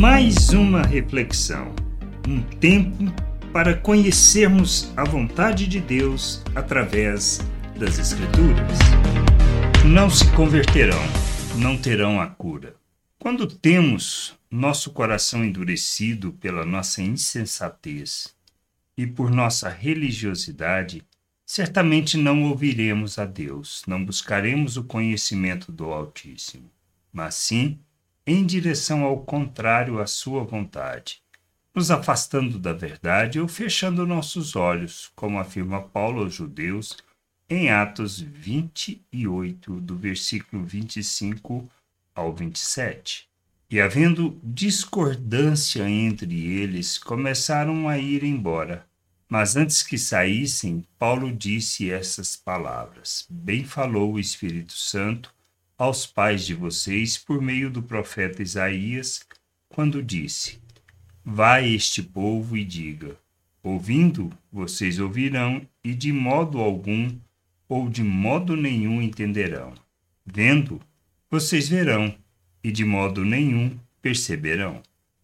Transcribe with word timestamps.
Mais 0.00 0.48
uma 0.48 0.80
reflexão, 0.80 1.74
um 2.26 2.40
tempo 2.40 3.04
para 3.52 3.76
conhecermos 3.76 4.90
a 4.96 5.04
vontade 5.04 5.66
de 5.66 5.78
Deus 5.78 6.42
através 6.54 7.40
das 7.78 7.98
Escrituras. 7.98 8.78
Não 9.84 10.08
se 10.08 10.24
converterão, 10.32 11.02
não 11.58 11.76
terão 11.76 12.18
a 12.18 12.26
cura. 12.26 12.76
Quando 13.18 13.46
temos 13.46 14.34
nosso 14.50 14.90
coração 14.90 15.44
endurecido 15.44 16.32
pela 16.32 16.64
nossa 16.64 17.02
insensatez 17.02 18.34
e 18.96 19.06
por 19.06 19.30
nossa 19.30 19.68
religiosidade, 19.68 21.02
certamente 21.44 22.16
não 22.16 22.44
ouviremos 22.44 23.18
a 23.18 23.26
Deus, 23.26 23.82
não 23.86 24.02
buscaremos 24.02 24.78
o 24.78 24.84
conhecimento 24.84 25.70
do 25.70 25.92
Altíssimo, 25.92 26.70
mas 27.12 27.34
sim 27.34 27.78
em 28.32 28.46
direção 28.46 29.02
ao 29.04 29.20
contrário 29.20 30.00
à 30.00 30.06
sua 30.06 30.44
vontade, 30.44 31.20
nos 31.74 31.90
afastando 31.90 32.58
da 32.58 32.72
verdade 32.72 33.40
ou 33.40 33.48
fechando 33.48 34.06
nossos 34.06 34.54
olhos, 34.54 35.10
como 35.14 35.38
afirma 35.38 35.82
Paulo 35.82 36.22
aos 36.22 36.34
Judeus 36.34 36.96
em 37.48 37.70
Atos 37.70 38.20
28, 38.20 39.80
do 39.80 39.96
versículo 39.96 40.64
25 40.64 41.68
ao 42.14 42.32
27. 42.32 43.28
E 43.68 43.80
havendo 43.80 44.38
discordância 44.42 45.88
entre 45.88 46.44
eles, 46.44 46.98
começaram 46.98 47.88
a 47.88 47.98
ir 47.98 48.24
embora 48.24 48.88
mas 49.30 49.54
antes 49.54 49.84
que 49.84 49.96
saíssem, 49.96 50.84
Paulo 50.98 51.32
disse 51.32 51.88
essas 51.88 52.34
palavras: 52.34 53.24
Bem 53.30 53.64
falou 53.64 54.14
o 54.14 54.18
Espírito 54.18 54.72
Santo 54.72 55.32
aos 55.82 56.04
pais 56.04 56.44
de 56.44 56.52
vocês 56.52 57.16
por 57.16 57.40
meio 57.40 57.70
do 57.70 57.82
profeta 57.82 58.42
Isaías, 58.42 59.26
quando 59.70 60.02
disse: 60.02 60.60
Vai 61.24 61.72
este 61.72 62.02
povo 62.02 62.54
e 62.54 62.64
diga: 62.64 63.16
Ouvindo, 63.62 64.30
vocês 64.52 64.98
ouvirão, 64.98 65.66
e 65.82 65.94
de 65.94 66.12
modo 66.12 66.60
algum 66.60 67.10
ou 67.66 67.88
de 67.88 68.02
modo 68.02 68.56
nenhum 68.56 69.00
entenderão. 69.00 69.72
Vendo, 70.26 70.82
vocês 71.30 71.66
verão, 71.66 72.14
e 72.62 72.70
de 72.70 72.84
modo 72.84 73.24
nenhum 73.24 73.78
perceberão. 74.02 74.82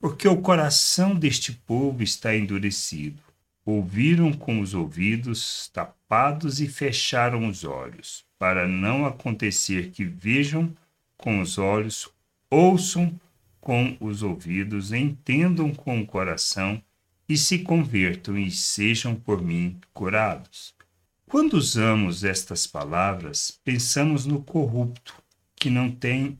Porque 0.00 0.26
o 0.26 0.40
coração 0.40 1.14
deste 1.14 1.52
povo 1.52 2.02
está 2.02 2.34
endurecido 2.34 3.28
ouviram 3.68 4.32
com 4.32 4.60
os 4.60 4.72
ouvidos 4.72 5.68
tapados 5.74 6.58
e 6.58 6.66
fecharam 6.66 7.46
os 7.46 7.64
olhos, 7.64 8.24
para 8.38 8.66
não 8.66 9.04
acontecer 9.04 9.90
que 9.90 10.04
vejam 10.04 10.72
com 11.16 11.40
os 11.40 11.58
olhos, 11.58 12.08
ouçam 12.50 13.18
com 13.60 13.96
os 14.00 14.22
ouvidos, 14.22 14.92
entendam 14.92 15.74
com 15.74 16.00
o 16.00 16.06
coração 16.06 16.82
e 17.28 17.36
se 17.36 17.58
convertam 17.58 18.38
e 18.38 18.50
sejam 18.50 19.14
por 19.14 19.42
mim 19.42 19.78
curados. 19.92 20.74
Quando 21.26 21.54
usamos 21.54 22.24
estas 22.24 22.66
palavras, 22.66 23.60
pensamos 23.64 24.24
no 24.24 24.42
corrupto, 24.42 25.14
que 25.56 25.68
não 25.68 25.90
tem 25.90 26.38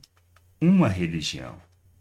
uma 0.59 0.87
religião. 0.87 1.55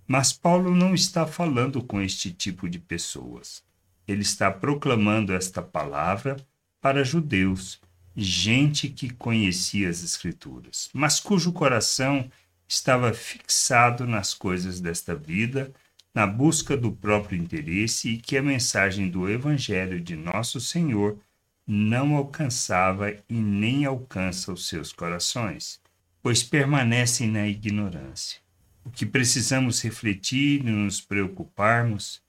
Mas 0.06 0.32
Paulo 0.32 0.74
não 0.74 0.94
está 0.94 1.26
falando 1.26 1.82
com 1.82 2.00
este 2.00 2.30
tipo 2.30 2.68
de 2.68 2.78
pessoas 2.78 3.62
ele 4.08 4.22
está 4.22 4.50
proclamando 4.50 5.34
esta 5.34 5.60
palavra 5.60 6.38
para 6.80 7.04
judeus, 7.04 7.78
gente 8.20 8.88
que 8.88 9.10
conhecia 9.10 9.88
as 9.88 10.02
Escrituras, 10.02 10.90
mas 10.92 11.20
cujo 11.20 11.52
coração 11.52 12.28
estava 12.66 13.14
fixado 13.14 14.08
nas 14.08 14.34
coisas 14.34 14.80
desta 14.80 15.14
vida, 15.14 15.72
na 16.12 16.26
busca 16.26 16.76
do 16.76 16.90
próprio 16.90 17.38
interesse 17.38 18.08
e 18.08 18.18
que 18.18 18.36
a 18.36 18.42
mensagem 18.42 19.08
do 19.08 19.30
Evangelho 19.30 20.00
de 20.00 20.16
Nosso 20.16 20.60
Senhor 20.60 21.16
não 21.64 22.16
alcançava 22.16 23.12
e 23.12 23.34
nem 23.34 23.84
alcança 23.84 24.52
os 24.52 24.66
seus 24.66 24.92
corações, 24.92 25.80
pois 26.20 26.42
permanecem 26.42 27.28
na 27.28 27.46
ignorância. 27.46 28.40
O 28.84 28.90
que 28.90 29.06
precisamos 29.06 29.80
refletir 29.80 30.60
e 30.66 30.70
nos 30.70 31.00
preocuparmos 31.00 32.20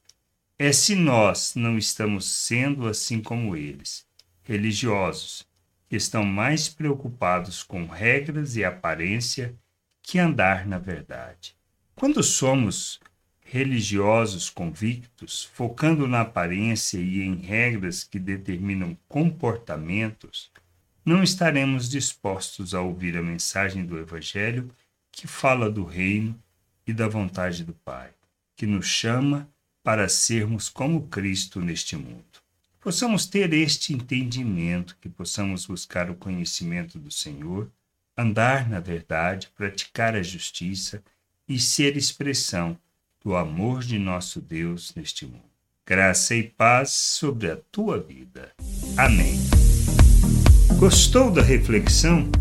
é 0.60 0.72
se 0.72 0.94
nós 0.94 1.56
não 1.56 1.78
estamos 1.78 2.26
sendo 2.26 2.88
assim 2.88 3.22
como 3.22 3.56
eles, 3.56 4.06
religiosos, 4.44 5.49
estão 5.90 6.24
mais 6.24 6.70
preocupados 6.70 7.64
com 7.64 7.86
regras 7.86 8.56
e 8.56 8.64
aparência 8.64 9.56
que 10.02 10.20
andar 10.20 10.68
na 10.68 10.78
verdade. 10.78 11.56
Quando 11.96 12.24
somos 12.24 13.00
religiosos 13.42 14.50
convictos, 14.50 15.50
focando 15.54 16.08
na 16.08 16.22
aparência 16.22 17.00
e 17.00 17.22
em 17.22 17.36
regras 17.36 18.04
que 18.04 18.20
determinam 18.20 18.96
comportamentos, 19.08 20.52
não 21.04 21.24
estaremos 21.24 21.90
dispostos 21.90 22.76
a 22.76 22.82
ouvir 22.82 23.18
a 23.18 23.24
mensagem 23.24 23.86
do 23.86 23.98
Evangelho 23.98 24.70
que 25.12 25.26
fala 25.26 25.70
do 25.70 25.84
reino 25.84 26.40
e 26.86 26.94
da 26.94 27.08
vontade 27.08 27.64
do 27.64 27.74
Pai, 27.74 28.12
que 28.56 28.68
nos 28.68 28.86
chama 28.86 29.50
para 29.84 30.08
sermos 30.08 30.70
como 30.70 31.08
Cristo 31.08 31.60
neste 31.60 31.96
mundo. 31.96 32.24
Possamos 32.82 33.26
ter 33.26 33.52
este 33.52 33.94
entendimento, 33.94 34.98
que 35.02 35.10
possamos 35.10 35.66
buscar 35.66 36.10
o 36.10 36.16
conhecimento 36.16 36.98
do 36.98 37.12
Senhor, 37.12 37.70
andar 38.18 38.70
na 38.70 38.80
verdade, 38.80 39.50
praticar 39.56 40.16
a 40.16 40.24
justiça 40.24 41.04
e 41.48 41.60
ser 41.60 41.98
expressão 41.98 42.78
do 43.22 43.36
amor 43.36 43.82
de 43.82 44.00
nosso 44.00 44.40
Deus 44.40 44.94
neste 44.96 45.26
mundo. 45.26 45.44
Graça 45.86 46.36
e 46.36 46.44
paz 46.44 46.92
sobre 46.92 47.52
a 47.52 47.58
tua 47.70 48.00
vida. 48.00 48.52
Amém. 48.96 49.38
Gostou 50.78 51.30
da 51.30 51.42
reflexão? 51.42 52.32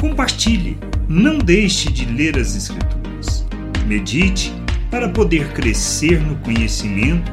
Compartilhe. 0.00 0.78
Não 1.08 1.38
deixe 1.38 1.90
de 1.90 2.04
ler 2.04 2.38
as 2.38 2.54
Escrituras. 2.54 3.44
Medite 3.84 4.52
para 4.92 5.08
poder 5.08 5.52
crescer 5.54 6.20
no 6.20 6.38
conhecimento 6.40 7.32